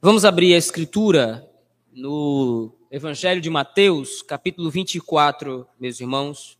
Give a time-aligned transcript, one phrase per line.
[0.00, 1.52] Vamos abrir a escritura
[1.90, 6.56] no Evangelho de Mateus, capítulo 24, meus irmãos.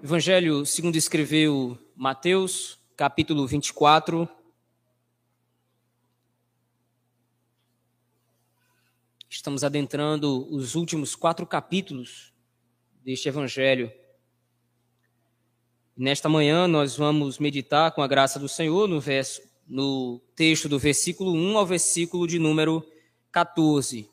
[0.00, 4.28] Evangelho segundo escreveu Mateus, capítulo 24.
[9.28, 12.32] Estamos adentrando os últimos quatro capítulos
[13.02, 13.92] deste Evangelho.
[16.00, 20.78] Nesta manhã nós vamos meditar com a graça do Senhor no, verso, no texto do
[20.78, 22.88] versículo 1 ao versículo de número
[23.32, 24.08] 14.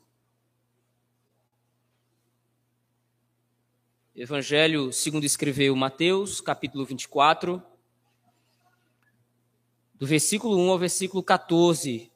[4.16, 7.62] Evangelho segundo escreveu Mateus, capítulo 24,
[9.94, 12.10] do versículo 1 ao versículo 14.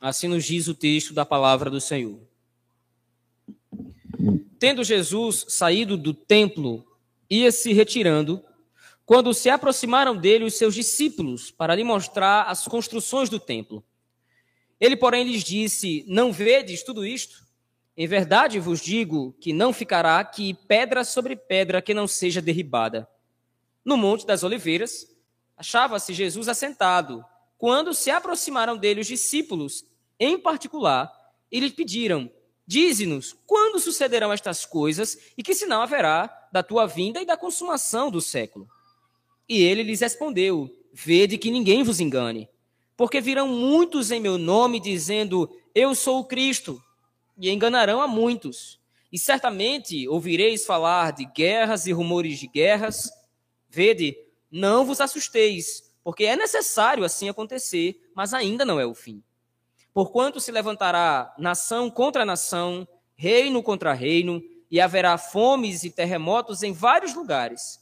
[0.00, 2.20] Assim nos diz o texto da palavra do Senhor.
[4.60, 6.86] Tendo Jesus saído do templo,
[7.28, 8.44] ia se retirando
[9.08, 13.82] quando se aproximaram dele os seus discípulos para lhe mostrar as construções do templo.
[14.78, 17.42] Ele, porém, lhes disse: Não vedes tudo isto?
[17.96, 23.08] Em verdade vos digo que não ficará aqui pedra sobre pedra que não seja derribada.
[23.82, 25.06] No Monte das Oliveiras,
[25.56, 27.24] achava-se Jesus assentado,
[27.56, 29.86] quando se aproximaram dele os discípulos,
[30.20, 31.10] em particular,
[31.50, 32.30] e lhe pediram:
[32.66, 38.10] Dize-nos quando sucederão estas coisas e que sinal haverá da tua vinda e da consumação
[38.10, 38.68] do século.
[39.48, 42.48] E ele lhes respondeu: Vede que ninguém vos engane,
[42.96, 46.82] porque virão muitos em meu nome dizendo: Eu sou o Cristo,
[47.38, 48.78] e enganarão a muitos.
[49.10, 53.10] E certamente ouvireis falar de guerras e rumores de guerras.
[53.70, 54.16] Vede,
[54.50, 59.22] não vos assusteis, porque é necessário assim acontecer, mas ainda não é o fim.
[59.94, 66.72] Porquanto se levantará nação contra nação, reino contra reino, e haverá fomes e terremotos em
[66.72, 67.77] vários lugares.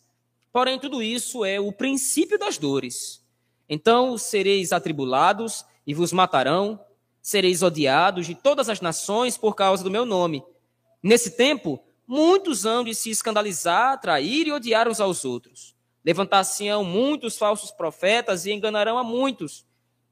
[0.57, 3.23] Porém, tudo isso é o princípio das dores.
[3.69, 6.83] Então sereis atribulados e vos matarão,
[7.21, 10.43] sereis odiados de todas as nações por causa do meu nome.
[11.03, 15.77] Nesse tempo, muitos hão de se escandalizar, trair e odiar uns aos outros.
[16.03, 19.67] Levantar-se-ão muitos falsos profetas e enganarão a muitos.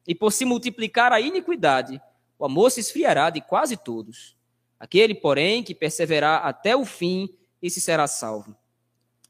[0.06, 1.99] E por se multiplicar a iniquidade,
[2.38, 4.37] o amor se esfriará de quase todos.
[4.78, 7.31] Aquele, porém, que perseverar até o fim,
[7.62, 8.54] esse será salvo.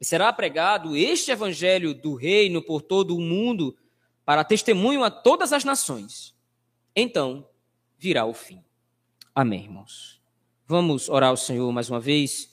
[0.04, 3.74] E será pregado este evangelho do reino por todo o mundo
[4.22, 6.34] para testemunho a todas as nações.
[6.94, 7.48] Então
[7.96, 8.62] virá o fim.
[9.34, 10.20] Amém, irmãos.
[10.66, 12.52] Vamos orar ao Senhor mais uma vez,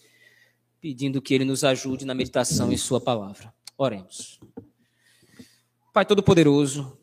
[0.80, 3.54] pedindo que Ele nos ajude na meditação em Sua palavra.
[3.78, 4.40] Oremos.
[5.92, 6.98] Pai Todo-Poderoso,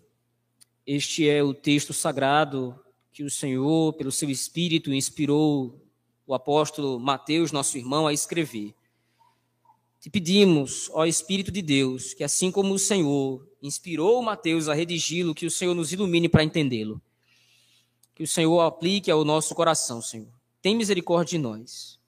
[0.86, 2.82] este é o texto sagrado
[3.12, 5.78] que o Senhor, pelo seu Espírito, inspirou
[6.26, 8.74] o apóstolo Mateus, nosso irmão, a escrever.
[10.08, 15.34] Te pedimos, ó Espírito de Deus, que assim como o Senhor inspirou Mateus a redigi-lo,
[15.34, 16.98] que o Senhor nos ilumine para entendê-lo.
[18.14, 20.32] Que o Senhor aplique ao nosso coração, Senhor.
[20.62, 22.00] Tem misericórdia de nós.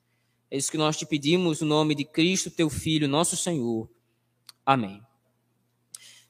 [0.51, 3.87] É isso que nós te pedimos no nome de Cristo, teu Filho, nosso Senhor.
[4.65, 5.03] Amém.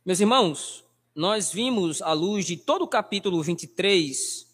[0.05, 4.45] Meus irmãos, nós vimos à luz de todo o capítulo 23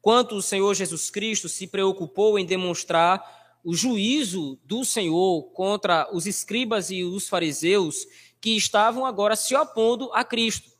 [0.00, 6.26] quanto o Senhor Jesus Cristo se preocupou em demonstrar o juízo do Senhor contra os
[6.26, 8.06] escribas e os fariseus
[8.40, 10.70] que estavam agora se opondo a Cristo.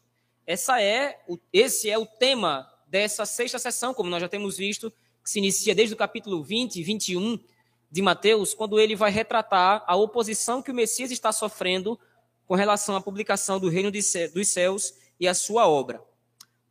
[0.47, 1.21] Essa é,
[1.53, 4.91] esse é o tema dessa sexta sessão, como nós já temos visto,
[5.23, 7.39] que se inicia desde o capítulo 20 e 21
[7.91, 11.99] de Mateus, quando ele vai retratar a oposição que o Messias está sofrendo
[12.47, 16.03] com relação à publicação do reino dos céus e a sua obra.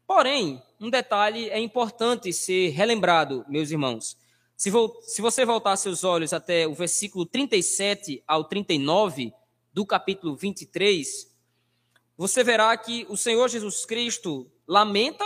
[0.06, 4.18] Porém, um detalhe é importante ser relembrado, meus irmãos.
[4.62, 4.70] Se,
[5.02, 9.34] se você voltar seus olhos até o versículo 37 ao 39
[9.74, 11.36] do capítulo 23,
[12.16, 15.26] você verá que o Senhor Jesus Cristo lamenta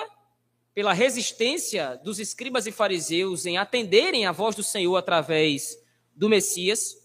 [0.73, 5.77] pela resistência dos escribas e fariseus em atenderem a voz do Senhor através
[6.15, 6.95] do Messias.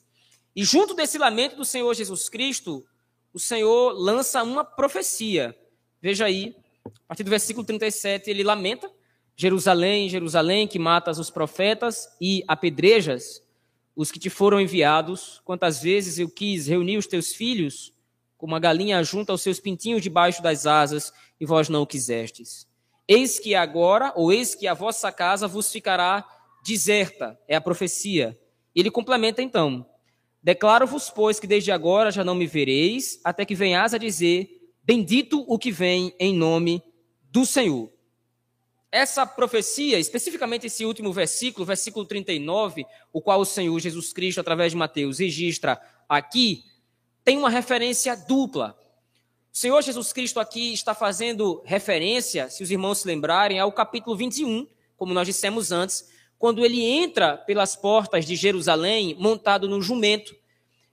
[0.54, 2.86] E junto desse lamento do Senhor Jesus Cristo,
[3.34, 5.52] o Senhor lança uma profecia.
[6.00, 6.54] Veja aí,
[6.86, 8.88] a partir do versículo 37, ele lamenta
[9.36, 13.42] Jerusalém, Jerusalém, que matas os profetas e apedrejas
[13.96, 15.40] os que te foram enviados.
[15.44, 17.92] Quantas vezes eu quis reunir os teus filhos,
[18.36, 22.66] como a galinha junta os seus pintinhos debaixo das asas, e vós não o quisestes.
[23.06, 26.24] Eis que agora, ou eis que a vossa casa vos ficará
[26.64, 28.38] deserta, é a profecia.
[28.74, 29.86] Ele complementa então:
[30.42, 34.48] Declaro-vos, pois, que desde agora já não me vereis, até que venhas a dizer:
[34.82, 36.82] Bendito o que vem em nome
[37.30, 37.92] do Senhor.
[38.92, 44.72] Essa profecia, especificamente esse último versículo, versículo 39, o qual o Senhor Jesus Cristo, através
[44.72, 46.64] de Mateus, registra aqui,
[47.24, 48.76] tem uma referência dupla.
[49.52, 54.16] O Senhor Jesus Cristo aqui está fazendo referência, se os irmãos se lembrarem, ao capítulo
[54.16, 54.66] 21,
[54.96, 60.34] como nós dissemos antes, quando ele entra pelas portas de Jerusalém montado no jumento.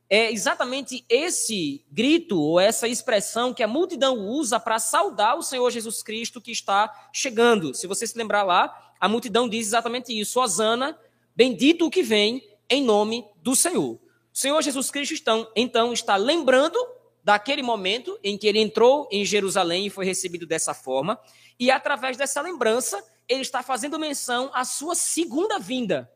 [0.10, 5.70] É exatamente esse grito ou essa expressão que a multidão usa para saudar o Senhor
[5.70, 7.74] Jesus Cristo que está chegando.
[7.74, 10.98] Se você se lembrar lá, a multidão diz exatamente isso: Osana,
[11.36, 13.96] bendito o que vem em nome do Senhor.
[13.96, 14.00] O
[14.32, 16.78] Senhor Jesus Cristo então, então está lembrando
[17.24, 21.20] daquele momento em que ele entrou em Jerusalém e foi recebido dessa forma,
[21.60, 26.10] e através dessa lembrança, ele está fazendo menção à sua segunda vinda.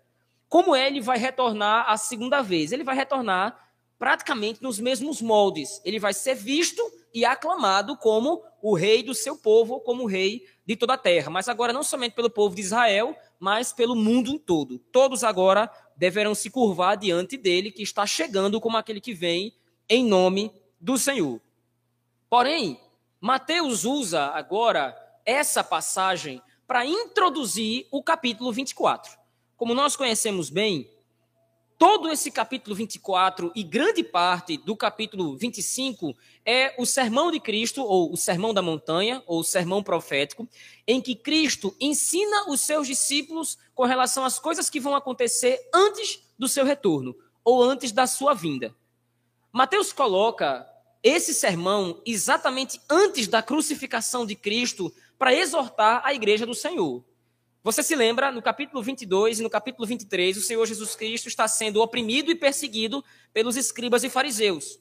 [0.47, 2.71] Como ele vai retornar a segunda vez?
[2.71, 3.70] Ele vai retornar
[4.01, 5.79] praticamente nos mesmos moldes.
[5.85, 6.81] Ele vai ser visto
[7.13, 11.29] e aclamado como o rei do seu povo, como o rei de toda a terra.
[11.29, 14.79] Mas agora não somente pelo povo de Israel, mas pelo mundo todo.
[14.91, 19.53] Todos agora deverão se curvar diante dele, que está chegando como aquele que vem
[19.87, 21.39] em nome do Senhor.
[22.27, 22.81] Porém,
[23.19, 29.15] Mateus usa agora essa passagem para introduzir o capítulo 24.
[29.55, 30.89] Como nós conhecemos bem,
[31.81, 37.81] todo esse capítulo 24 e grande parte do capítulo 25 é o sermão de Cristo,
[37.81, 40.47] ou o sermão da montanha, ou o sermão profético,
[40.85, 46.21] em que Cristo ensina os seus discípulos com relação às coisas que vão acontecer antes
[46.37, 48.75] do seu retorno, ou antes da sua vinda.
[49.51, 50.69] Mateus coloca
[51.01, 57.03] esse sermão exatamente antes da crucificação de Cristo para exortar a igreja do Senhor.
[57.63, 61.47] Você se lembra, no capítulo 22 e no capítulo 23, o Senhor Jesus Cristo está
[61.47, 64.79] sendo oprimido e perseguido pelos escribas e fariseus.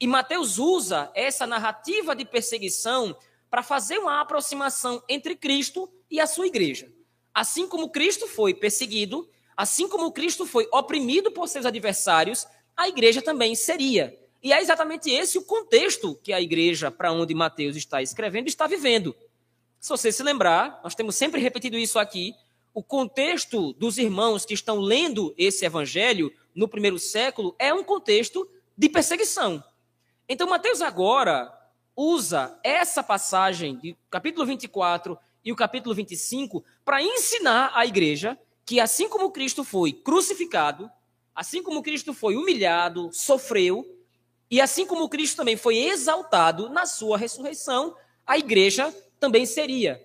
[0.00, 3.14] E Mateus usa essa narrativa de perseguição
[3.50, 6.90] para fazer uma aproximação entre Cristo e a sua igreja.
[7.34, 13.20] Assim como Cristo foi perseguido, assim como Cristo foi oprimido por seus adversários, a igreja
[13.20, 14.18] também seria.
[14.42, 18.66] E é exatamente esse o contexto que a igreja para onde Mateus está escrevendo está
[18.66, 19.14] vivendo.
[19.82, 22.36] Se você se lembrar, nós temos sempre repetido isso aqui,
[22.72, 28.48] o contexto dos irmãos que estão lendo esse evangelho no primeiro século é um contexto
[28.78, 29.62] de perseguição.
[30.28, 31.52] Então, Mateus agora
[31.96, 38.78] usa essa passagem do capítulo 24 e o capítulo 25 para ensinar à igreja que,
[38.78, 40.88] assim como Cristo foi crucificado,
[41.34, 43.84] assim como Cristo foi humilhado, sofreu,
[44.48, 50.04] e assim como Cristo também foi exaltado na sua ressurreição, a igreja também seria.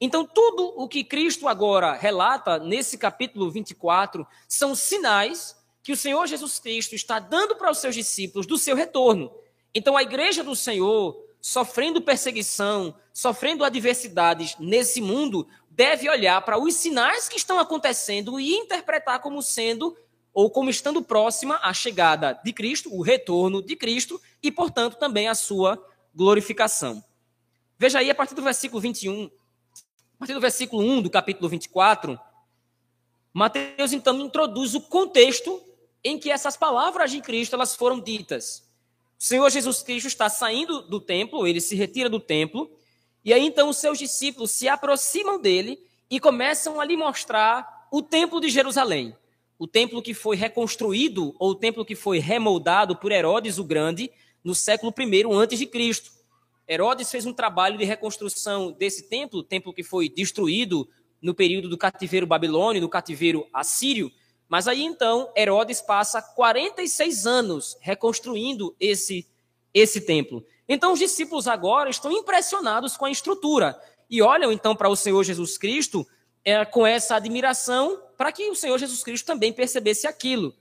[0.00, 6.26] Então, tudo o que Cristo agora relata nesse capítulo 24 são sinais que o Senhor
[6.26, 9.32] Jesus Cristo está dando para os seus discípulos do seu retorno.
[9.72, 16.74] Então, a igreja do Senhor, sofrendo perseguição, sofrendo adversidades nesse mundo, deve olhar para os
[16.74, 19.96] sinais que estão acontecendo e interpretar como sendo
[20.34, 25.28] ou como estando próxima à chegada de Cristo, o retorno de Cristo e, portanto, também
[25.28, 25.80] a sua
[26.12, 27.00] glorificação.
[27.78, 32.18] Veja aí a partir do versículo 21, a partir do versículo 1 do capítulo 24,
[33.34, 35.62] Mateus então introduz o contexto
[36.02, 38.66] em que essas palavras de Cristo elas foram ditas.
[39.18, 42.70] O Senhor Jesus Cristo está saindo do templo, ele se retira do templo,
[43.22, 45.78] e aí então os seus discípulos se aproximam dele
[46.08, 49.14] e começam a lhe mostrar o templo de Jerusalém.
[49.58, 54.10] O templo que foi reconstruído, ou o templo que foi remoldado por Herodes o Grande
[54.42, 56.15] no século I antes de Cristo.
[56.68, 60.88] Herodes fez um trabalho de reconstrução desse templo, templo que foi destruído
[61.22, 64.10] no período do cativeiro babilônio, do cativeiro assírio.
[64.48, 69.26] Mas aí então Herodes passa 46 anos reconstruindo esse
[69.72, 70.42] esse templo.
[70.66, 75.22] Então os discípulos agora estão impressionados com a estrutura e olham então para o Senhor
[75.22, 76.06] Jesus Cristo
[76.42, 80.54] é, com essa admiração para que o Senhor Jesus Cristo também percebesse aquilo.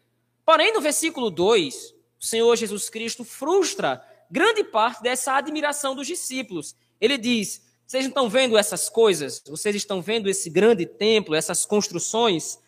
[0.46, 6.76] Porém, no versículo 2, o Senhor Jesus Cristo frustra grande parte dessa admiração dos discípulos.
[7.00, 9.42] Ele diz: Vocês estão vendo essas coisas?
[9.48, 12.60] Vocês estão vendo esse grande templo, essas construções?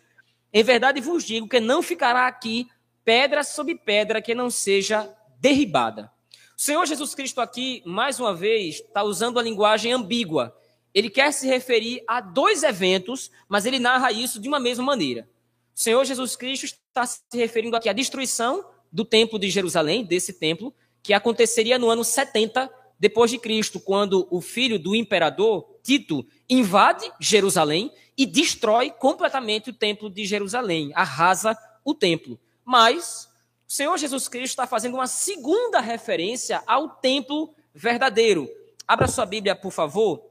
[0.52, 2.68] Em verdade vos digo que não ficará aqui
[3.04, 5.10] pedra sobre pedra que não seja
[5.40, 6.10] derribada.
[6.56, 10.54] O Senhor Jesus Cristo aqui, mais uma vez, está usando a linguagem ambígua.
[10.92, 15.28] Ele quer se referir a dois eventos, mas ele narra isso de uma mesma maneira.
[15.74, 20.32] O Senhor Jesus Cristo está se referindo aqui à destruição do templo de Jerusalém, desse
[20.32, 20.74] templo,
[21.08, 27.10] que aconteceria no ano 70 depois de Cristo, quando o filho do imperador Tito invade
[27.18, 32.38] Jerusalém e destrói completamente o templo de Jerusalém, arrasa o templo.
[32.62, 33.26] Mas
[33.66, 38.46] o Senhor Jesus Cristo está fazendo uma segunda referência ao templo verdadeiro.
[38.86, 40.22] Abra sua Bíblia, por favor,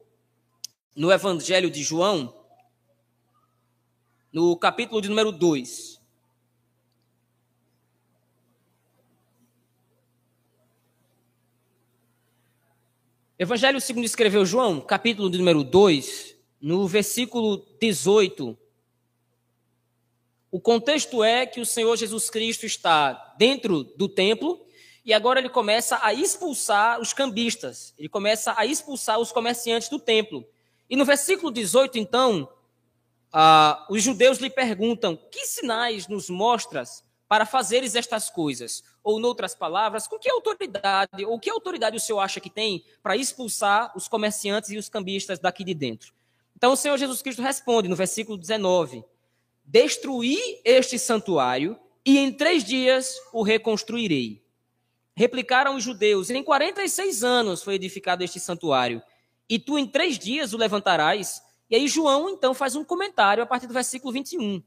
[0.95, 2.31] no Evangelho de João,
[4.31, 5.96] no capítulo de número 2.
[13.39, 18.57] Evangelho segundo escreveu João, capítulo número 2, no versículo 18.
[20.49, 24.65] O contexto é que o Senhor Jesus Cristo está dentro do templo
[25.05, 29.99] e agora ele começa a expulsar os cambistas, ele começa a expulsar os comerciantes do
[29.99, 30.43] templo.
[30.89, 32.51] E no versículo 18, então,
[33.31, 38.83] ah, os judeus lhe perguntam: Que sinais nos mostras para fazeres estas coisas?
[39.07, 43.15] Ou, noutras palavras, com que autoridade, ou que autoridade o senhor acha que tem para
[43.15, 46.13] expulsar os comerciantes e os cambistas daqui de dentro?
[46.53, 49.05] Então, o Senhor Jesus Cristo responde no versículo 19:
[49.63, 54.43] Destruí este santuário e em três dias o reconstruirei.
[55.15, 59.01] Replicaram os judeus: Em 46 anos foi edificado este santuário,
[59.47, 61.41] e tu em três dias o levantarás.
[61.69, 64.61] E aí João então faz um comentário a partir do versículo 21.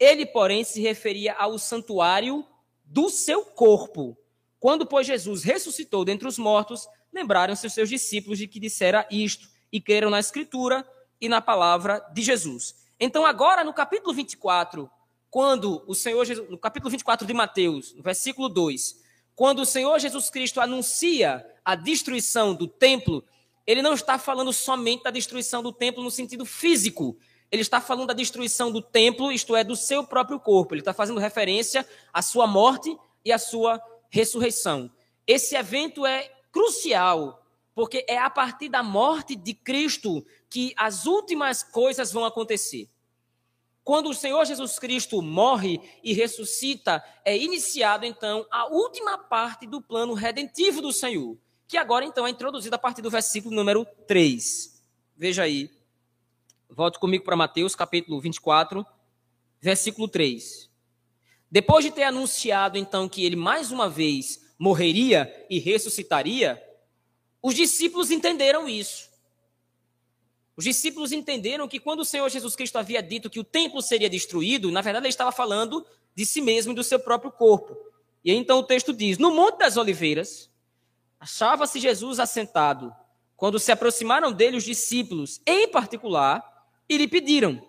[0.00, 2.42] Ele, porém, se referia ao santuário
[2.86, 4.16] do seu corpo.
[4.58, 9.48] Quando, pois, Jesus ressuscitou dentre os mortos, lembraram-se os seus discípulos de que dissera isto
[9.70, 10.86] e creram na Escritura
[11.20, 12.74] e na palavra de Jesus.
[12.98, 14.90] Então, agora, no capítulo 24,
[15.28, 19.98] quando o Senhor Jesus, no capítulo 24 de Mateus, no versículo 2, quando o Senhor
[19.98, 23.22] Jesus Cristo anuncia a destruição do templo,
[23.66, 27.18] ele não está falando somente da destruição do templo no sentido físico.
[27.50, 30.74] Ele está falando da destruição do templo, isto é, do seu próprio corpo.
[30.74, 34.90] Ele está fazendo referência à sua morte e à sua ressurreição.
[35.26, 41.62] Esse evento é crucial, porque é a partir da morte de Cristo que as últimas
[41.62, 42.88] coisas vão acontecer.
[43.84, 49.80] Quando o Senhor Jesus Cristo morre e ressuscita, é iniciado então a última parte do
[49.80, 51.36] plano redentivo do Senhor
[51.68, 54.82] que agora então é introduzida a partir do versículo número 3.
[55.16, 55.70] Veja aí.
[56.68, 58.84] Volte comigo para Mateus, capítulo 24,
[59.60, 60.70] versículo 3.
[61.50, 66.62] Depois de ter anunciado então que ele mais uma vez morreria e ressuscitaria,
[67.42, 69.08] os discípulos entenderam isso.
[70.56, 74.08] Os discípulos entenderam que quando o Senhor Jesus Cristo havia dito que o templo seria
[74.08, 77.76] destruído, na verdade ele estava falando de si mesmo e do seu próprio corpo.
[78.24, 80.50] E aí, então o texto diz: No Monte das Oliveiras,
[81.18, 82.94] Achava-se Jesus assentado
[83.36, 86.55] quando se aproximaram dele os discípulos, em particular,
[86.88, 87.62] e lhe pediram: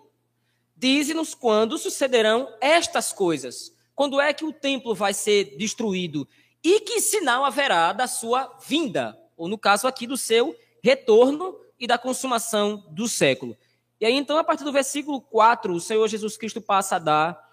[0.76, 3.72] Dize-nos quando sucederão estas coisas.
[3.94, 6.28] Quando é que o templo vai ser destruído?
[6.62, 9.18] E que sinal haverá da sua vinda?
[9.36, 13.56] Ou, no caso aqui, do seu retorno e da consumação do século.
[14.00, 17.48] E aí, então, a partir do versículo 4, o Senhor Jesus Cristo passa a dar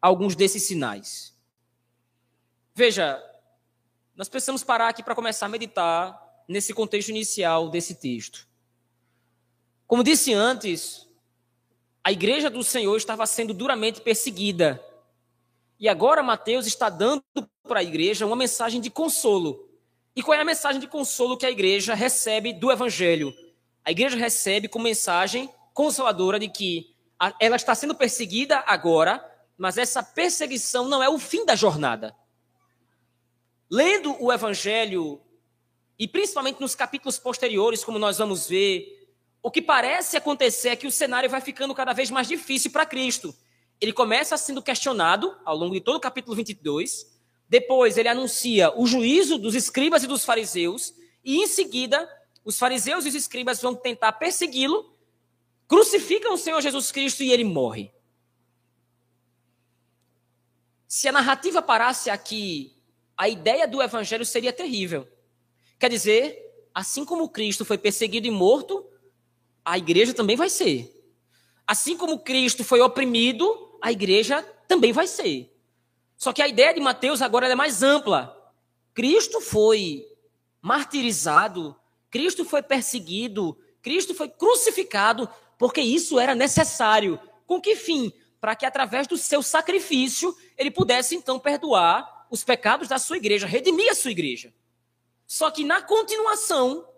[0.00, 1.36] alguns desses sinais.
[2.72, 3.20] Veja,
[4.14, 8.46] nós precisamos parar aqui para começar a meditar nesse contexto inicial desse texto.
[9.84, 11.07] Como disse antes,
[12.08, 14.82] a igreja do Senhor estava sendo duramente perseguida.
[15.78, 17.22] E agora Mateus está dando
[17.64, 19.68] para a igreja uma mensagem de consolo.
[20.16, 23.34] E qual é a mensagem de consolo que a igreja recebe do evangelho?
[23.84, 26.96] A igreja recebe como mensagem consoladora de que
[27.38, 29.22] ela está sendo perseguida agora,
[29.58, 32.16] mas essa perseguição não é o fim da jornada.
[33.70, 35.20] Lendo o Evangelho,
[35.98, 38.97] e principalmente nos capítulos posteriores, como nós vamos ver,
[39.42, 42.86] o que parece acontecer é que o cenário vai ficando cada vez mais difícil para
[42.86, 43.34] Cristo.
[43.80, 47.06] Ele começa sendo questionado ao longo de todo o capítulo 22,
[47.48, 52.08] depois ele anuncia o juízo dos escribas e dos fariseus, e em seguida,
[52.44, 54.92] os fariseus e os escribas vão tentar persegui-lo,
[55.66, 57.92] crucificam o Senhor Jesus Cristo e ele morre.
[60.86, 62.78] Se a narrativa parasse aqui
[63.18, 65.08] a ideia do evangelho seria terrível.
[65.76, 68.87] Quer dizer, assim como Cristo foi perseguido e morto,
[69.68, 70.94] a igreja também vai ser.
[71.66, 75.54] Assim como Cristo foi oprimido, a igreja também vai ser.
[76.16, 78.34] Só que a ideia de Mateus agora é mais ampla.
[78.94, 80.06] Cristo foi
[80.62, 81.76] martirizado,
[82.10, 87.20] Cristo foi perseguido, Cristo foi crucificado, porque isso era necessário.
[87.46, 88.10] Com que fim?
[88.40, 93.46] Para que através do seu sacrifício ele pudesse então perdoar os pecados da sua igreja,
[93.46, 94.52] redimir a sua igreja.
[95.26, 96.88] Só que na continuação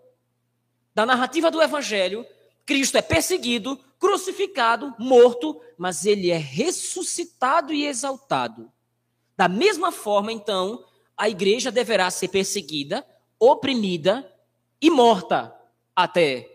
[0.95, 2.25] da narrativa do evangelho,
[2.65, 8.71] Cristo é perseguido, crucificado, morto, mas ele é ressuscitado e exaltado.
[9.35, 10.85] Da mesma forma, então,
[11.17, 13.05] a igreja deverá ser perseguida,
[13.39, 14.31] oprimida
[14.81, 15.55] e morta
[15.95, 16.49] até.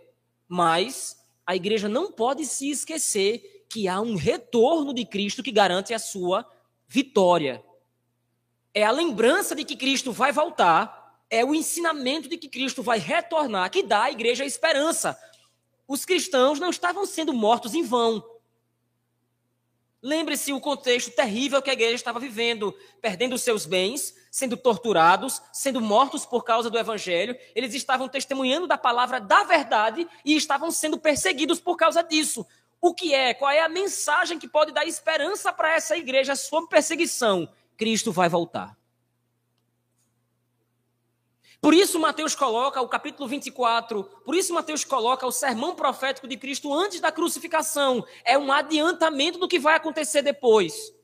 [0.49, 5.93] Mas a igreja não pode se esquecer que há um retorno de Cristo que garante
[5.93, 6.49] a sua
[6.89, 7.63] vitória
[8.77, 12.99] é a lembrança de que Cristo vai voltar, é o ensinamento de que Cristo vai
[12.99, 15.19] retornar, que dá à igreja a esperança.
[15.87, 18.25] Os cristãos não estavam sendo mortos em vão.
[20.03, 25.81] Lembre-se o contexto terrível que a igreja estava vivendo, perdendo seus bens, sendo torturados, sendo
[25.81, 27.37] mortos por causa do evangelho.
[27.55, 32.47] Eles estavam testemunhando da palavra da verdade e estavam sendo perseguidos por causa disso.
[32.81, 33.35] O que é?
[33.35, 37.49] Qual é a mensagem que pode dar esperança para essa igreja sob perseguição?
[37.77, 38.77] Cristo vai voltar.
[41.67, 46.37] Por isso Mateus coloca o capítulo 24, por isso Mateus coloca o sermão profético de
[46.37, 48.07] Cristo antes da crucificação.
[48.25, 50.95] É um adiantamento do que vai acontecer depois.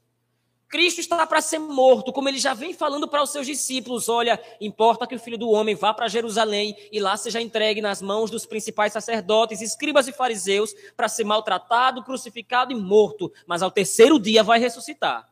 [0.68, 4.40] Cristo está para ser morto, como ele já vem falando para os seus discípulos: olha,
[4.60, 8.30] importa que o filho do homem vá para Jerusalém e lá seja entregue nas mãos
[8.30, 14.16] dos principais sacerdotes, escribas e fariseus, para ser maltratado, crucificado e morto, mas ao terceiro
[14.16, 15.28] dia vai ressuscitar.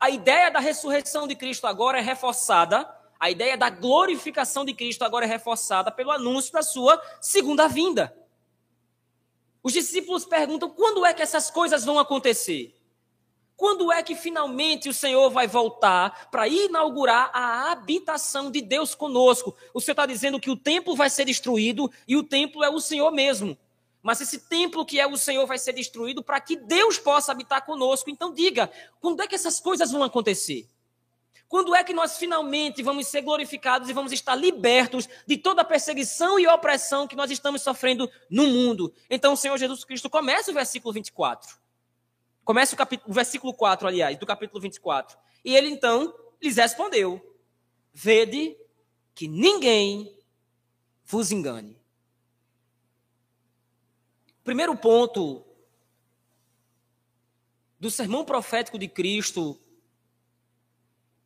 [0.00, 5.02] A ideia da ressurreição de Cristo agora é reforçada a ideia da glorificação de Cristo
[5.02, 8.14] agora é reforçada pelo anúncio da sua segunda vinda.
[9.62, 12.74] Os discípulos perguntam: quando é que essas coisas vão acontecer?
[13.56, 19.56] Quando é que finalmente o Senhor vai voltar para inaugurar a habitação de Deus conosco?
[19.72, 22.78] O Senhor está dizendo que o templo vai ser destruído e o templo é o
[22.78, 23.56] Senhor mesmo.
[24.02, 27.64] Mas esse templo que é o Senhor vai ser destruído para que Deus possa habitar
[27.64, 28.10] conosco.
[28.10, 30.68] Então diga, quando é que essas coisas vão acontecer?
[31.48, 35.64] Quando é que nós finalmente vamos ser glorificados e vamos estar libertos de toda a
[35.64, 38.92] perseguição e opressão que nós estamos sofrendo no mundo?
[39.08, 41.56] Então o Senhor Jesus Cristo começa o versículo 24.
[42.44, 45.16] Começa o, capítulo, o versículo 4, aliás, do capítulo 24.
[45.44, 47.38] E ele então lhes respondeu:
[47.92, 48.56] Vede
[49.14, 50.18] que ninguém
[51.04, 51.78] vos engane.
[54.42, 55.44] Primeiro ponto
[57.78, 59.58] do sermão profético de Cristo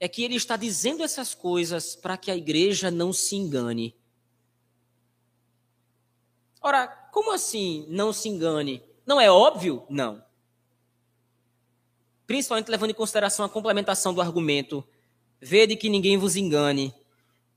[0.00, 3.96] é que ele está dizendo essas coisas para que a igreja não se engane.
[6.60, 8.82] Ora, como assim não se engane?
[9.06, 9.84] Não é óbvio?
[9.88, 10.22] Não.
[12.26, 14.86] Principalmente levando em consideração a complementação do argumento.
[15.40, 16.92] Vede que ninguém vos engane,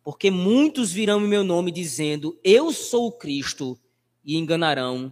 [0.04, 3.80] porque muitos virão em meu nome dizendo: Eu sou o Cristo,
[4.24, 5.12] e enganarão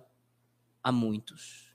[0.83, 1.68] a muitos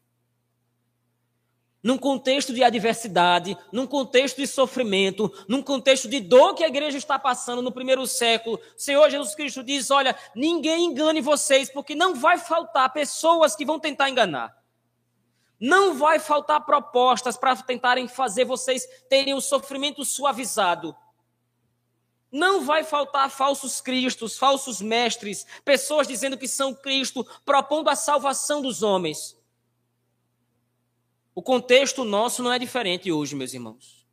[1.85, 6.97] num contexto de adversidade, num contexto de sofrimento, num contexto de dor que a igreja
[6.97, 11.95] está passando no primeiro século, o Senhor Jesus Cristo diz: Olha, ninguém engane vocês, porque
[11.95, 14.57] não vai faltar pessoas que vão tentar enganar.
[15.61, 20.97] Não vai faltar propostas para tentarem fazer vocês terem o sofrimento suavizado.
[22.33, 28.63] Não vai faltar falsos cristos, falsos mestres, pessoas dizendo que são Cristo, propondo a salvação
[28.63, 29.37] dos homens.
[31.35, 34.07] O contexto nosso não é diferente hoje, meus irmãos.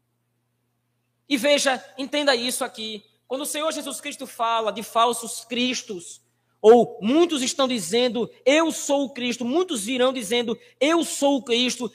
[1.29, 3.05] E veja, entenda isso aqui.
[3.27, 6.21] Quando o Senhor Jesus Cristo fala de falsos cristos,
[6.61, 11.91] ou muitos estão dizendo, eu sou o Cristo, muitos virão dizendo, eu sou o Cristo.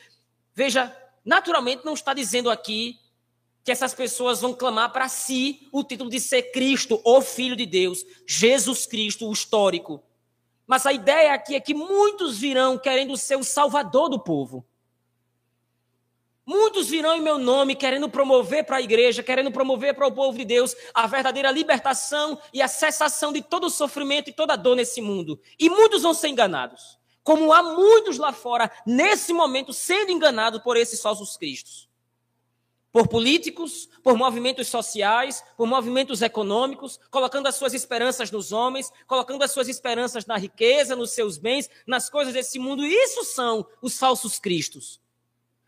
[0.55, 2.99] Veja, naturalmente não está dizendo aqui
[3.63, 7.67] que essas pessoas vão clamar para si o título de ser Cristo, o Filho de
[7.67, 10.03] Deus, Jesus Cristo, o histórico.
[10.67, 14.65] Mas a ideia aqui é que muitos virão querendo ser o salvador do povo.
[16.47, 20.39] Muitos virão em meu nome querendo promover para a igreja, querendo promover para o povo
[20.39, 24.57] de Deus a verdadeira libertação e a cessação de todo o sofrimento e toda a
[24.57, 25.41] dor nesse mundo.
[25.59, 27.01] E muitos vão ser enganados.
[27.25, 31.89] Como há muitos lá fora, nesse momento, sendo enganados por esses falsos cristos.
[32.93, 39.43] Por políticos, por movimentos sociais, por movimentos econômicos, colocando as suas esperanças nos homens, colocando
[39.43, 42.87] as suas esperanças na riqueza, nos seus bens, nas coisas desse mundo.
[42.87, 45.05] Isso são os falsos cristos.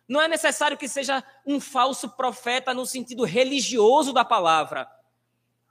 [0.08, 4.90] Não é necessário que seja um falso profeta no sentido religioso da palavra.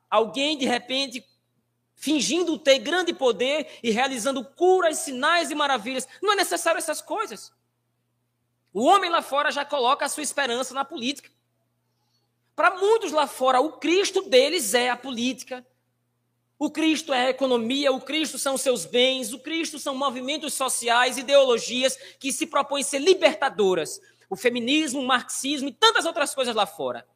[0.07, 1.25] Alguém, de repente,
[1.95, 6.07] fingindo ter grande poder e realizando curas, sinais e maravilhas.
[6.21, 7.51] Não é necessário essas coisas.
[8.71, 11.31] O homem lá fora já coloca a sua esperança na política.
[12.55, 15.65] Para muitos lá fora, o Cristo deles é a política.
[16.59, 21.17] O Cristo é a economia, o Cristo são seus bens, o Cristo são movimentos sociais,
[21.17, 26.65] ideologias que se propõem ser libertadoras o feminismo, o marxismo e tantas outras coisas lá
[26.65, 27.07] fora.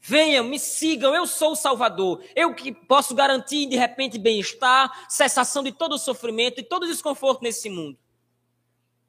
[0.00, 2.22] Venham, me sigam, eu sou o Salvador.
[2.36, 6.86] Eu que posso garantir, de repente, bem-estar, cessação de todo o sofrimento e todo o
[6.86, 7.98] desconforto nesse mundo.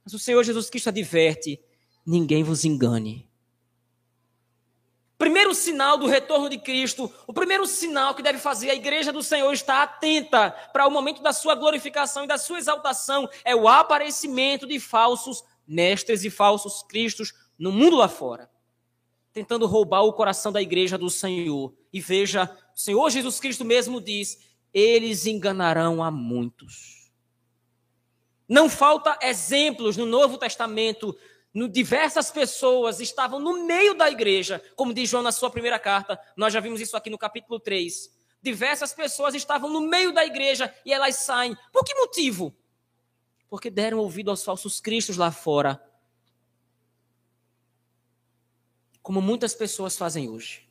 [0.06, 1.60] Mas o Senhor Jesus Cristo adverte:
[2.06, 3.28] ninguém vos engane.
[5.18, 9.24] Primeiro sinal do retorno de Cristo, o primeiro sinal que deve fazer a igreja do
[9.24, 13.68] Senhor estar atenta para o momento da sua glorificação e da sua exaltação é o
[13.68, 18.50] aparecimento de falsos mestres e falsos cristos no mundo lá fora,
[19.32, 21.74] tentando roubar o coração da igreja do Senhor.
[21.92, 24.40] E veja, o Senhor Jesus Cristo mesmo diz:
[24.74, 27.12] eles enganarão a muitos.
[28.48, 31.18] Não falta exemplos no Novo Testamento
[31.70, 36.52] diversas pessoas estavam no meio da igreja, como diz João na sua primeira carta, nós
[36.52, 38.14] já vimos isso aqui no capítulo 3.
[38.42, 41.56] Diversas pessoas estavam no meio da igreja e elas saem.
[41.72, 42.54] Por que motivo?
[43.50, 45.82] Porque deram ouvido aos falsos cristos lá fora.
[49.02, 50.68] Como muitas pessoas fazem hoje.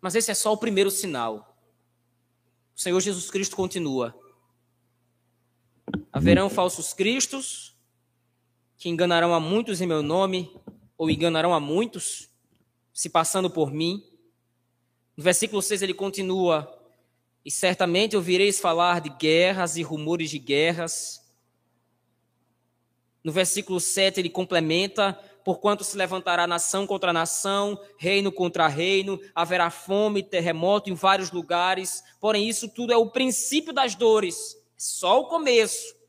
[0.00, 1.56] Mas esse é só o primeiro sinal.
[2.74, 4.12] O Senhor Jesus Cristo continua.
[6.12, 7.76] Haverão falsos cristos,
[8.76, 10.52] que enganarão a muitos em meu nome,
[10.98, 12.28] ou enganarão a muitos,
[12.92, 14.04] se passando por mim.
[15.16, 16.81] No versículo 6 ele continua:
[17.44, 21.20] E certamente ouvireis falar de guerras e rumores de guerras.
[23.22, 29.70] No versículo 7 ele complementa: Porquanto se levantará nação contra nação, reino contra reino, haverá
[29.70, 32.02] fome e terremoto em vários lugares.
[32.20, 36.01] Porém, isso tudo é o princípio das dores, só o começo.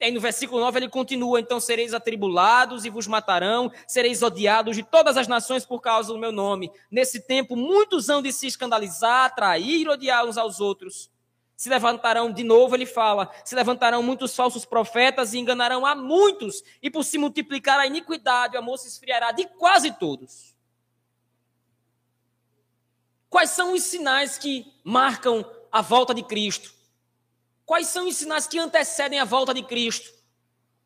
[0.00, 4.82] Aí no versículo 9 ele continua: Então sereis atribulados e vos matarão, sereis odiados de
[4.82, 6.70] todas as nações por causa do meu nome.
[6.90, 11.10] Nesse tempo, muitos hão de se escandalizar, trair, odiar uns aos outros.
[11.56, 16.62] Se levantarão, de novo ele fala, se levantarão muitos falsos profetas e enganarão a muitos,
[16.80, 20.54] e por se multiplicar a iniquidade, o amor se esfriará de quase todos.
[23.28, 26.77] Quais são os sinais que marcam a volta de Cristo?
[27.68, 30.10] Quais são os sinais que antecedem a volta de Cristo?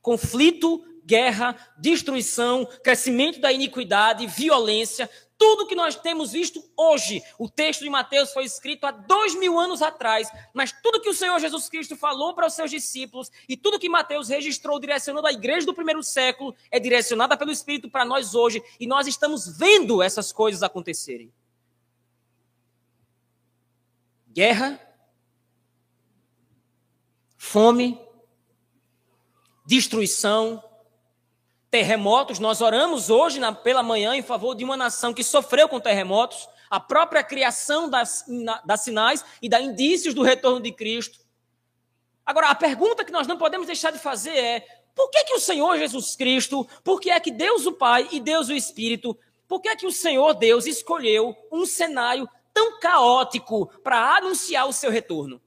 [0.00, 7.22] Conflito, guerra, destruição, crescimento da iniquidade, violência, tudo que nós temos visto hoje.
[7.38, 11.14] O texto de Mateus foi escrito há dois mil anos atrás, mas tudo que o
[11.14, 15.32] Senhor Jesus Cristo falou para os seus discípulos e tudo que Mateus registrou direcionando a
[15.32, 20.02] igreja do primeiro século é direcionada pelo Espírito para nós hoje e nós estamos vendo
[20.02, 21.32] essas coisas acontecerem.
[24.32, 24.91] Guerra,
[27.42, 28.00] fome,
[29.66, 30.62] destruição,
[31.68, 32.38] terremotos.
[32.38, 36.48] Nós oramos hoje na, pela manhã em favor de uma nação que sofreu com terremotos,
[36.70, 38.24] a própria criação das,
[38.64, 41.18] das sinais e da indícios do retorno de Cristo.
[42.24, 44.60] Agora, a pergunta que nós não podemos deixar de fazer é:
[44.94, 48.20] por que, que o Senhor Jesus Cristo, por que é que Deus o Pai e
[48.20, 53.66] Deus o Espírito, por que é que o Senhor Deus escolheu um cenário tão caótico
[53.82, 55.42] para anunciar o seu retorno?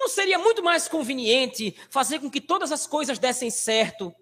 [0.00, 4.14] Não seria muito mais conveniente fazer com que todas as coisas dessem certo?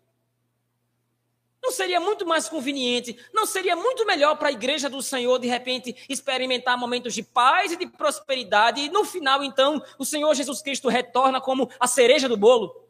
[1.62, 5.46] Não seria muito mais conveniente, não seria muito melhor para a igreja do Senhor, de
[5.46, 10.60] repente, experimentar momentos de paz e de prosperidade, e no final, então, o Senhor Jesus
[10.62, 12.84] Cristo retorna como a cereja do bolo?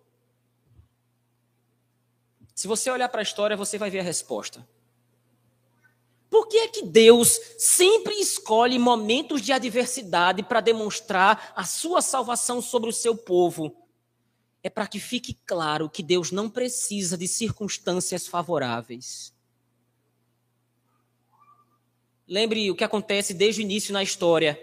[2.55, 4.66] Se você olhar para a história, você vai ver a resposta.
[6.30, 12.60] Por que é que Deus sempre escolhe momentos de adversidade para demonstrar a sua salvação
[12.60, 13.74] sobre o seu povo?
[14.62, 19.34] É para que fique claro que Deus não precisa de circunstâncias favoráveis.
[22.26, 24.60] Lembre o que acontece desde o início na história.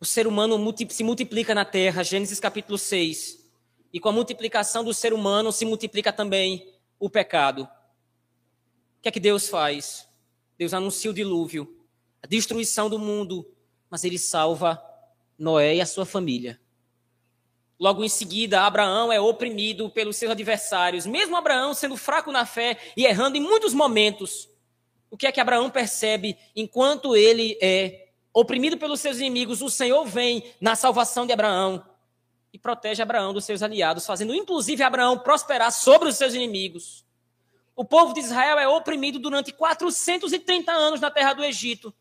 [0.00, 0.58] O ser humano
[0.90, 3.44] se multiplica na terra, Gênesis capítulo 6.
[3.92, 7.68] E com a multiplicação do ser humano se multiplica também o pecado
[9.04, 10.08] que é que Deus faz?
[10.56, 11.78] Deus anuncia o dilúvio,
[12.22, 13.46] a destruição do mundo,
[13.90, 14.82] mas ele salva
[15.38, 16.58] Noé e a sua família.
[17.78, 22.78] Logo em seguida, Abraão é oprimido pelos seus adversários, mesmo Abraão sendo fraco na fé
[22.96, 24.48] e errando em muitos momentos.
[25.10, 29.60] O que é que Abraão percebe enquanto ele é oprimido pelos seus inimigos?
[29.60, 31.84] O Senhor vem na salvação de Abraão
[32.54, 37.04] e protege Abraão dos seus aliados, fazendo inclusive Abraão prosperar sobre os seus inimigos.
[37.76, 41.92] O povo de Israel é oprimido durante 430 anos na terra do Egito.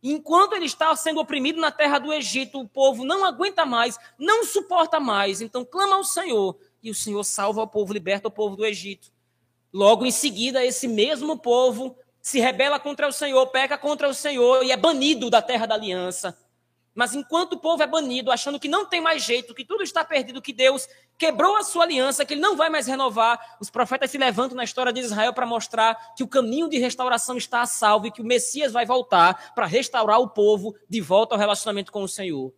[0.00, 4.44] Enquanto ele está sendo oprimido na terra do Egito, o povo não aguenta mais, não
[4.44, 8.54] suporta mais, então clama ao Senhor, e o Senhor salva o povo, liberta o povo
[8.54, 9.10] do Egito.
[9.72, 14.62] Logo em seguida, esse mesmo povo se rebela contra o Senhor, peca contra o Senhor
[14.62, 16.38] e é banido da terra da aliança.
[16.98, 20.04] Mas enquanto o povo é banido, achando que não tem mais jeito, que tudo está
[20.04, 24.10] perdido, que Deus quebrou a sua aliança, que ele não vai mais renovar, os profetas
[24.10, 27.66] se levantam na história de Israel para mostrar que o caminho de restauração está a
[27.66, 31.92] salvo e que o Messias vai voltar para restaurar o povo de volta ao relacionamento
[31.92, 32.52] com o Senhor.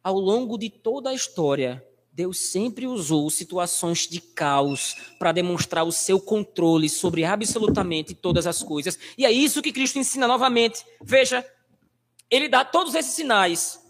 [0.00, 5.90] Ao longo de toda a história, Deus sempre usou situações de caos para demonstrar o
[5.90, 8.96] seu controle sobre absolutamente todas as coisas.
[9.18, 10.84] E é isso que Cristo ensina novamente.
[11.02, 11.44] Veja,
[12.30, 13.80] ele dá todos esses sinais.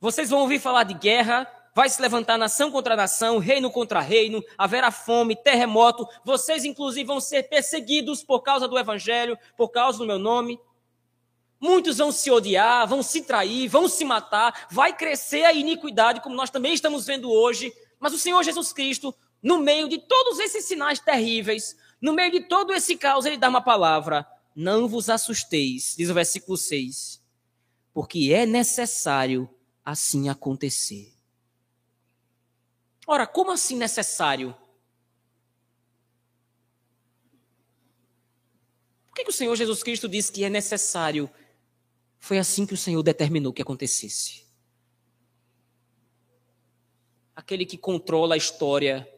[0.00, 4.42] Vocês vão ouvir falar de guerra, vai se levantar nação contra nação, reino contra reino,
[4.56, 10.06] haverá fome, terremoto, vocês inclusive vão ser perseguidos por causa do evangelho, por causa do
[10.06, 10.60] meu nome.
[11.60, 16.36] Muitos vão se odiar, vão se trair, vão se matar, vai crescer a iniquidade, como
[16.36, 17.72] nós também estamos vendo hoje.
[17.98, 22.42] Mas o Senhor Jesus Cristo, no meio de todos esses sinais terríveis, no meio de
[22.42, 27.22] todo esse caos, ele dá uma palavra: Não vos assusteis, diz o versículo 6,
[27.92, 29.48] porque é necessário
[29.84, 31.12] assim acontecer.
[33.06, 34.54] Ora, como assim necessário?
[39.06, 41.30] Por que, que o Senhor Jesus Cristo disse que é necessário?
[42.18, 44.46] Foi assim que o Senhor determinou que acontecesse.
[47.34, 49.08] Aquele que controla a história,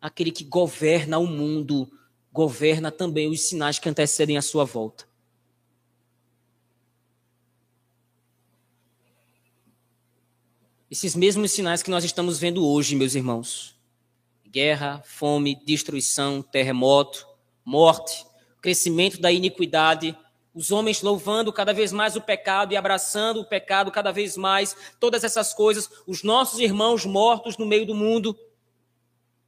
[0.00, 1.88] aquele que governa o mundo,
[2.36, 5.08] governa também os sinais que antecedem a sua volta.
[10.90, 13.74] Esses mesmos sinais que nós estamos vendo hoje, meus irmãos:
[14.46, 17.26] guerra, fome, destruição, terremoto,
[17.64, 18.26] morte,
[18.60, 20.16] crescimento da iniquidade,
[20.54, 24.76] os homens louvando cada vez mais o pecado e abraçando o pecado cada vez mais,
[25.00, 28.38] todas essas coisas, os nossos irmãos mortos no meio do mundo,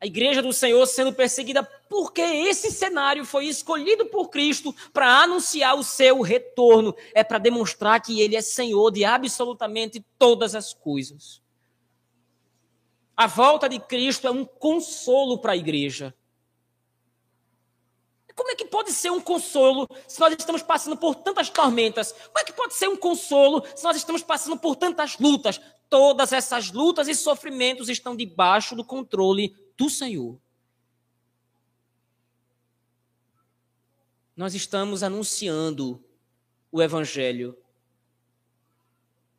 [0.01, 5.77] a igreja do Senhor sendo perseguida, porque esse cenário foi escolhido por Cristo para anunciar
[5.77, 6.95] o seu retorno.
[7.13, 11.43] É para demonstrar que ele é Senhor de absolutamente todas as coisas.
[13.17, 16.15] A volta de Cristo é um consolo para a igreja.
[18.37, 22.13] Como é que pode ser um consolo se nós estamos passando por tantas tormentas?
[22.13, 25.61] Como é que pode ser um consolo se nós estamos passando por tantas lutas?
[25.91, 30.37] Todas essas lutas e sofrimentos estão debaixo do controle do Senhor.
[34.37, 36.05] Nós estamos anunciando
[36.71, 37.57] o Evangelho.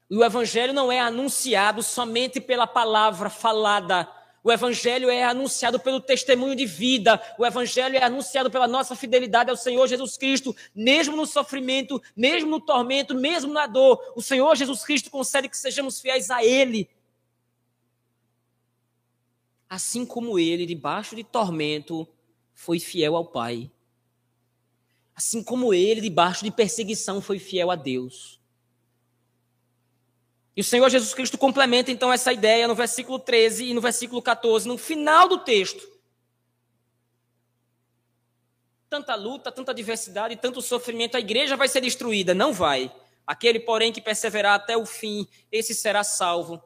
[0.09, 4.09] E o Evangelho não é anunciado somente pela palavra falada.
[4.41, 7.21] O Evangelho é anunciado pelo testemunho de vida.
[7.37, 12.49] O Evangelho é anunciado pela nossa fidelidade ao Senhor Jesus Cristo, mesmo no sofrimento, mesmo
[12.49, 14.13] no tormento, mesmo na dor.
[14.15, 16.89] O Senhor Jesus Cristo concede que sejamos fiéis a Ele
[19.69, 22.07] assim como ele, debaixo de tormento,
[22.53, 23.71] foi fiel ao Pai.
[25.15, 28.39] Assim como ele, debaixo de perseguição, foi fiel a Deus.
[30.57, 34.21] E o Senhor Jesus Cristo complementa então essa ideia no versículo 13 e no versículo
[34.21, 35.87] 14, no final do texto.
[38.89, 42.33] Tanta luta, tanta diversidade, tanto sofrimento, a igreja vai ser destruída.
[42.33, 42.91] Não vai.
[43.25, 46.61] Aquele, porém, que perseverar até o fim, esse será salvo.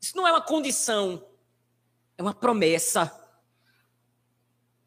[0.00, 1.24] Isso não é uma condição
[2.16, 3.12] é uma promessa.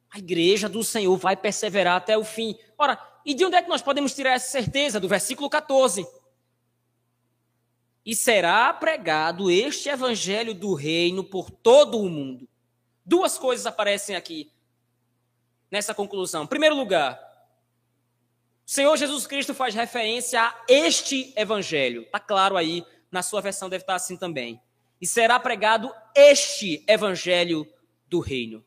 [0.09, 2.57] A igreja do Senhor vai perseverar até o fim.
[2.77, 4.99] Ora, e de onde é que nós podemos tirar essa certeza?
[4.99, 6.07] Do versículo 14.
[8.05, 12.47] E será pregado este evangelho do reino por todo o mundo.
[13.05, 14.51] Duas coisas aparecem aqui
[15.69, 16.43] nessa conclusão.
[16.43, 17.19] Em primeiro lugar,
[18.65, 22.03] o Senhor Jesus Cristo faz referência a este evangelho.
[22.03, 24.61] Está claro aí, na sua versão deve estar assim também
[24.99, 27.67] e será pregado este evangelho
[28.07, 28.59] do reino.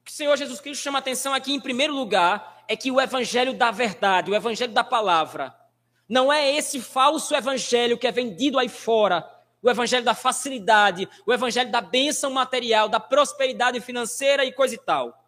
[0.00, 3.00] O que o Senhor Jesus Cristo chama atenção aqui, em primeiro lugar, é que o
[3.00, 5.54] evangelho da verdade, o evangelho da palavra,
[6.08, 9.28] não é esse falso evangelho que é vendido aí fora,
[9.62, 14.78] o evangelho da facilidade, o evangelho da bênção material, da prosperidade financeira e coisa e
[14.78, 15.26] tal.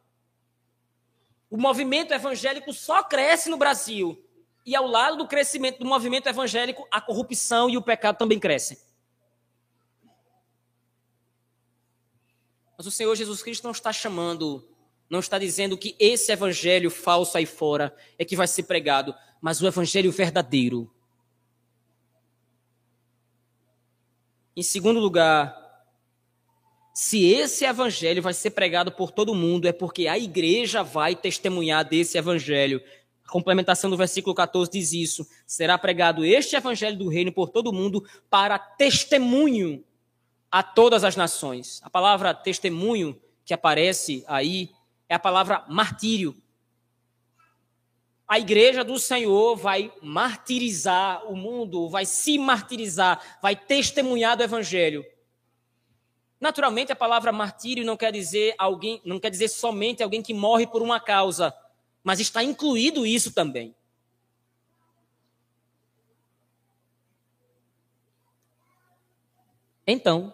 [1.51, 4.25] O movimento evangélico só cresce no Brasil
[4.65, 8.79] e ao lado do crescimento do movimento evangélico, a corrupção e o pecado também crescem.
[12.77, 14.67] Mas o Senhor Jesus Cristo não está chamando,
[15.09, 19.61] não está dizendo que esse evangelho falso aí fora é que vai ser pregado, mas
[19.61, 20.91] o evangelho verdadeiro.
[24.57, 25.57] Em segundo lugar,
[26.95, 31.83] se esse evangelho vai ser pregado por todo mundo, é porque a igreja vai testemunhar
[31.83, 32.83] desse evangelho
[33.31, 38.05] complementação do versículo 14 diz isso: será pregado este evangelho do reino por todo mundo
[38.29, 39.85] para testemunho
[40.51, 41.81] a todas as nações.
[41.83, 44.71] A palavra testemunho que aparece aí
[45.09, 46.37] é a palavra martírio.
[48.27, 55.05] A igreja do Senhor vai martirizar o mundo, vai se martirizar, vai testemunhar do evangelho.
[56.41, 60.67] Naturalmente, a palavra martírio não quer dizer alguém, não quer dizer somente alguém que morre
[60.67, 61.53] por uma causa,
[62.03, 63.75] mas está incluído isso também.
[69.87, 70.33] Então,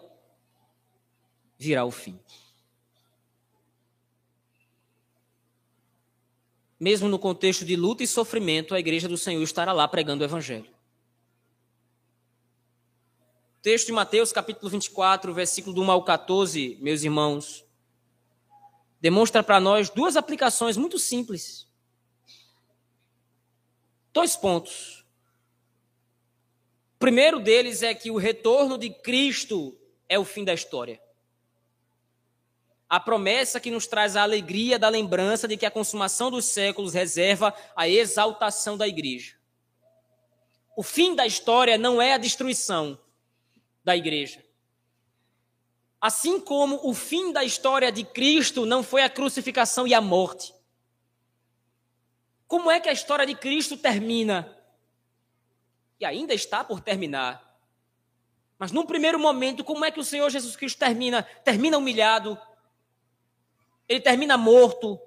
[1.57, 2.19] virá o fim.
[6.79, 10.27] Mesmo no contexto de luta e sofrimento, a igreja do Senhor estará lá pregando o
[10.27, 10.69] evangelho.
[13.63, 17.65] Texto de Mateus, capítulo 24, versículo do 1 ao 14, meus irmãos,
[19.07, 21.65] demonstra para nós duas aplicações muito simples.
[24.11, 25.05] Dois pontos.
[26.95, 31.01] O primeiro deles é que o retorno de Cristo é o fim da história.
[32.89, 36.93] A promessa que nos traz a alegria da lembrança de que a consumação dos séculos
[36.93, 39.37] reserva a exaltação da igreja.
[40.75, 42.99] O fim da história não é a destruição
[43.85, 44.43] da igreja.
[45.99, 50.53] Assim como o fim da história de Cristo não foi a crucificação e a morte.
[52.47, 54.55] Como é que a história de Cristo termina?
[55.99, 57.43] E ainda está por terminar.
[58.59, 61.23] Mas num primeiro momento, como é que o Senhor Jesus Cristo termina?
[61.43, 62.39] Termina humilhado,
[63.87, 64.99] ele termina morto,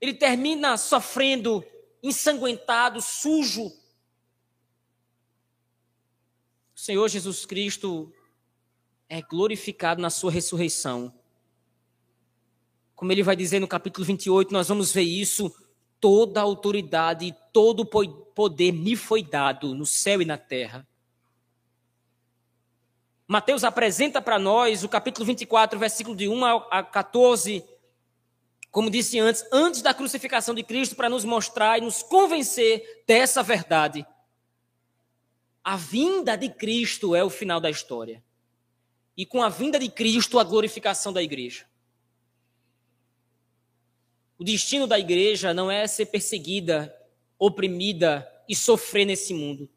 [0.00, 1.64] ele termina sofrendo,
[2.02, 3.66] ensanguentado, sujo.
[6.74, 8.12] O Senhor Jesus Cristo
[9.08, 11.12] é glorificado na sua ressurreição.
[12.94, 15.54] Como ele vai dizer no capítulo 28, nós vamos ver isso.
[16.00, 20.86] Toda autoridade e todo poder me foi dado no céu e na terra.
[23.26, 27.62] Mateus apresenta para nós o capítulo 24, versículo de 1 a 14,
[28.70, 33.42] como disse antes, antes da crucificação de Cristo, para nos mostrar e nos convencer dessa
[33.42, 34.06] verdade.
[35.62, 38.24] A vinda de Cristo é o final da história.
[39.18, 41.66] E com a vinda de Cristo, a glorificação da igreja.
[44.38, 46.94] O destino da igreja não é ser perseguida,
[47.36, 49.68] oprimida e sofrer nesse mundo.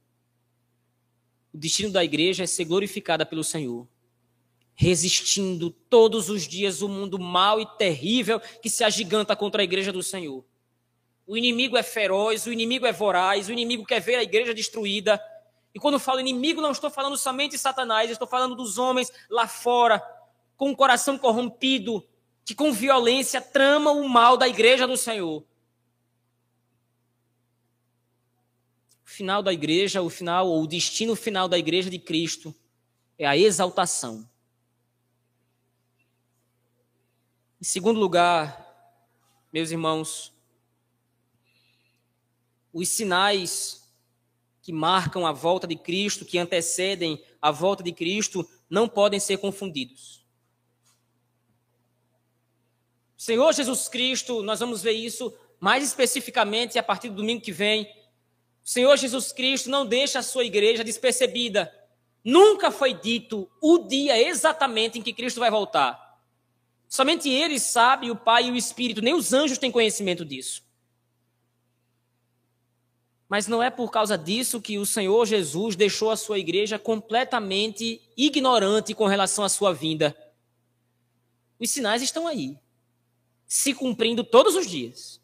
[1.51, 3.88] O destino da igreja é ser glorificada pelo Senhor,
[4.75, 9.91] resistindo todos os dias o mundo mau e terrível que se agiganta contra a igreja
[9.91, 10.45] do Senhor.
[11.25, 15.19] O inimigo é feroz, o inimigo é voraz, o inimigo quer ver a igreja destruída.
[15.74, 19.48] E quando falo inimigo, não estou falando somente de Satanás, estou falando dos homens lá
[19.48, 20.02] fora,
[20.58, 22.06] com o coração corrompido,
[22.44, 25.44] que com violência trama o mal da igreja do Senhor.
[29.12, 32.56] final da igreja, o final ou o destino final da igreja de Cristo
[33.20, 34.28] é a exaltação.
[37.60, 38.68] Em segundo lugar,
[39.54, 40.34] meus irmãos,
[42.74, 43.81] os sinais
[44.62, 49.38] que marcam a volta de Cristo, que antecedem a volta de Cristo, não podem ser
[49.38, 50.26] confundidos.
[53.17, 57.88] Senhor Jesus Cristo, nós vamos ver isso mais especificamente a partir do domingo que vem
[58.63, 61.74] o Senhor Jesus Cristo não deixa a sua igreja despercebida.
[62.24, 66.00] Nunca foi dito o dia exatamente em que Cristo vai voltar.
[66.88, 70.63] Somente ele sabe, o Pai e o Espírito, nem os anjos têm conhecimento disso.
[73.32, 78.02] Mas não é por causa disso que o Senhor Jesus deixou a sua igreja completamente
[78.17, 80.13] ignorante com relação à sua vinda.
[81.58, 82.58] Os sinais estão aí,
[83.48, 85.22] se cumprindo todos os dias.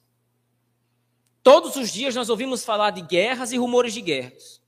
[1.44, 4.62] Todos os dias nós ouvimos falar de guerras e rumores de guerras.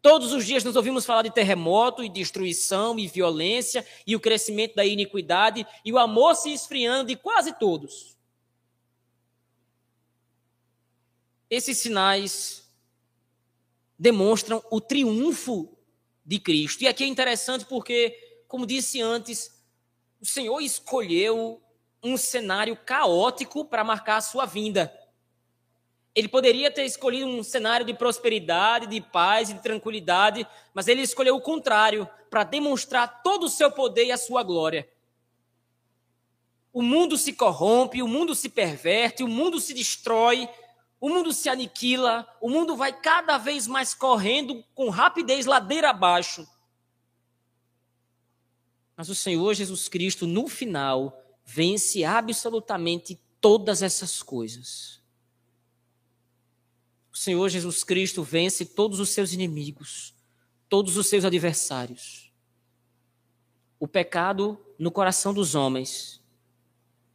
[0.00, 4.74] Todos os dias nós ouvimos falar de terremoto e destruição e violência e o crescimento
[4.74, 8.13] da iniquidade e o amor se esfriando de quase todos.
[11.50, 12.70] Esses sinais
[13.98, 15.76] demonstram o triunfo
[16.24, 16.82] de Cristo.
[16.82, 19.62] E aqui é interessante porque, como disse antes,
[20.20, 21.62] o Senhor escolheu
[22.02, 24.92] um cenário caótico para marcar a sua vinda.
[26.14, 31.02] Ele poderia ter escolhido um cenário de prosperidade, de paz e de tranquilidade, mas ele
[31.02, 34.88] escolheu o contrário, para demonstrar todo o seu poder e a sua glória.
[36.72, 40.48] O mundo se corrompe, o mundo se perverte, o mundo se destrói,
[41.04, 46.48] o mundo se aniquila, o mundo vai cada vez mais correndo com rapidez ladeira abaixo.
[48.96, 55.02] Mas o Senhor Jesus Cristo, no final, vence absolutamente todas essas coisas.
[57.12, 60.14] O Senhor Jesus Cristo vence todos os seus inimigos,
[60.70, 62.32] todos os seus adversários.
[63.78, 66.22] O pecado no coração dos homens,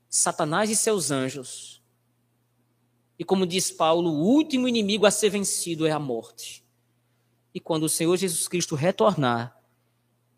[0.07, 1.78] Satanás e seus anjos.
[3.19, 6.63] E como diz Paulo, o último inimigo a ser vencido é a morte.
[7.53, 9.61] E quando o Senhor Jesus Cristo retornar,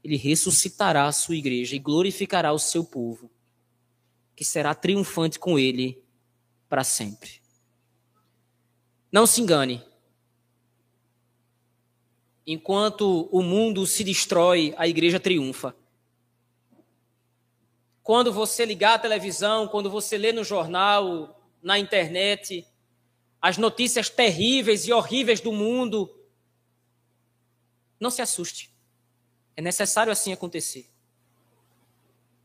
[0.04, 3.30] ele ressuscitará a sua igreja e glorificará o seu povo,
[4.36, 6.03] que será triunfante com ele
[6.68, 7.39] para sempre.
[9.12, 9.84] Não se engane.
[12.47, 15.76] Enquanto o mundo se destrói, a igreja triunfa.
[18.01, 22.66] Quando você ligar a televisão, quando você lê no jornal, na internet,
[23.42, 26.16] as notícias terríveis e horríveis do mundo,
[28.00, 28.72] não se assuste.
[29.56, 30.89] É necessário assim acontecer.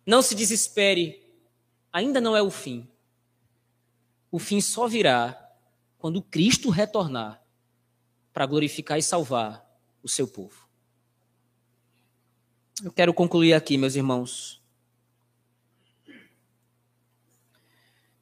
[0.07, 1.23] Não se desespere.
[1.93, 2.89] Ainda não é o fim.
[4.31, 5.43] O fim só virá
[5.99, 7.43] quando Cristo retornar
[8.33, 9.67] para glorificar e salvar
[10.03, 10.67] o seu povo.
[12.83, 14.63] Eu quero concluir aqui, meus irmãos.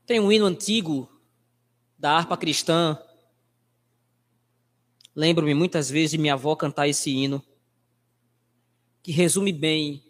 [0.07, 1.14] Tem um hino antigo
[2.05, 2.99] da harpa cristã.
[5.17, 7.43] Lembro-me muitas vezes de minha avó cantar esse hino,
[9.03, 10.05] que resume bem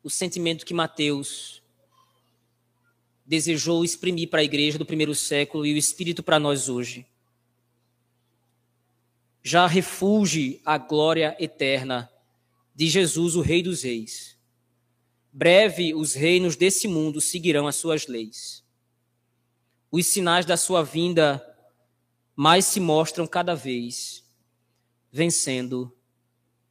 [0.00, 1.60] o sentimento que Mateus
[3.26, 7.04] desejou exprimir para a igreja do primeiro século e o Espírito para nós hoje.
[9.42, 12.08] Já refugie a glória eterna
[12.76, 14.38] de Jesus, o Rei dos Reis.
[15.32, 18.61] Breve os reinos desse mundo seguirão as suas leis.
[19.92, 21.46] Os sinais da sua vinda
[22.34, 24.24] mais se mostram cada vez,
[25.10, 25.94] vencendo,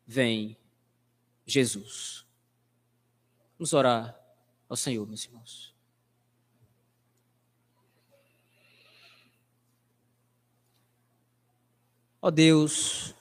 [0.08, 0.58] vem
[1.46, 2.26] Jesus.
[3.60, 4.20] Vamos orar
[4.68, 5.72] ao Senhor, meus irmãos.
[12.24, 13.14] Ó oh Deus,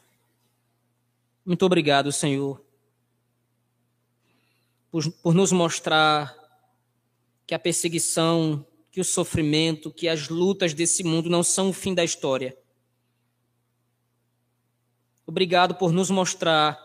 [1.44, 2.64] muito obrigado, Senhor,
[4.90, 6.34] por, por nos mostrar
[7.46, 11.95] que a perseguição, que o sofrimento, que as lutas desse mundo não são o fim
[11.95, 12.57] da história.
[15.26, 16.78] Obrigado por nos mostrar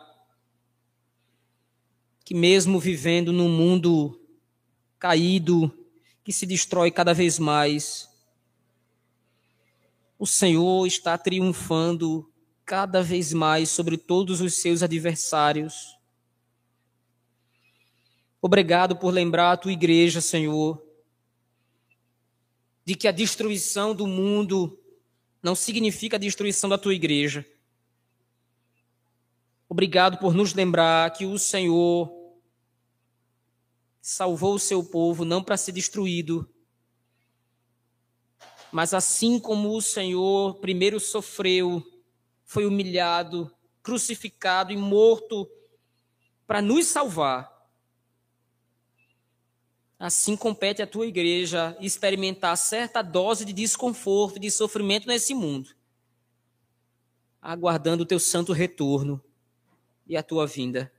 [2.24, 4.20] que, mesmo vivendo num mundo
[5.00, 5.72] caído,
[6.24, 8.08] que se destrói cada vez mais,
[10.18, 12.32] o Senhor está triunfando
[12.64, 15.98] cada vez mais sobre todos os seus adversários.
[18.40, 20.85] Obrigado por lembrar a tua igreja, Senhor,
[22.86, 24.80] de que a destruição do mundo
[25.42, 27.46] não significa a destruição da tua igreja.
[29.68, 32.12] Obrigado por nos lembrar que o Senhor
[34.00, 36.48] salvou o seu povo não para ser destruído,
[38.72, 41.84] mas assim como o Senhor primeiro sofreu,
[42.44, 45.50] foi humilhado, crucificado e morto
[46.46, 47.55] para nos salvar,
[50.00, 55.70] assim compete à tua igreja experimentar certa dose de desconforto, de sofrimento nesse mundo,
[57.42, 59.22] aguardando o teu santo retorno
[60.08, 60.92] e a tua vinda.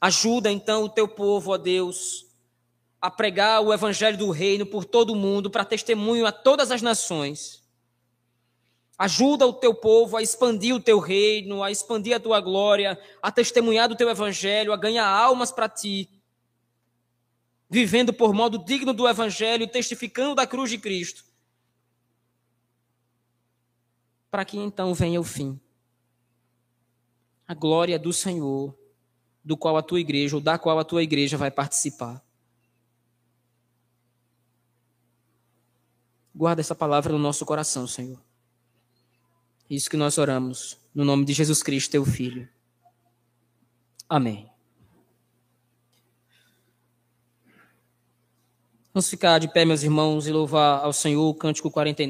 [0.00, 2.26] Ajuda então o teu povo, ó Deus,
[3.00, 6.82] a pregar o evangelho do reino por todo o mundo, para testemunho a todas as
[6.82, 7.64] nações.
[8.96, 13.30] Ajuda o teu povo a expandir o teu reino, a expandir a tua glória, a
[13.30, 16.08] testemunhar do teu evangelho, a ganhar almas para ti,
[17.68, 21.24] vivendo por modo digno do evangelho, testificando da cruz de Cristo.
[24.30, 25.60] Para que então venha o fim.
[27.46, 28.76] A glória do Senhor,
[29.44, 32.22] do qual a tua igreja, ou da qual a tua igreja vai participar.
[36.34, 38.20] Guarda essa palavra no nosso coração, Senhor.
[39.68, 42.48] Isso que nós oramos, no nome de Jesus Cristo, teu Filho.
[44.08, 44.47] Amém.
[48.98, 52.04] Vamos ficar de pé, meus irmãos, e louvar ao Senhor o cântico 49.